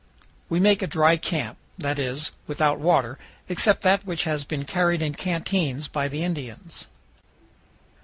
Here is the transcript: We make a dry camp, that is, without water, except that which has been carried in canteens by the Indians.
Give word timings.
We 0.49 0.59
make 0.59 0.81
a 0.81 0.87
dry 0.87 1.15
camp, 1.17 1.59
that 1.77 1.99
is, 1.99 2.31
without 2.47 2.79
water, 2.79 3.19
except 3.47 3.83
that 3.83 4.03
which 4.03 4.23
has 4.23 4.43
been 4.43 4.63
carried 4.65 5.03
in 5.03 5.13
canteens 5.13 5.87
by 5.87 6.07
the 6.07 6.23
Indians. 6.23 6.87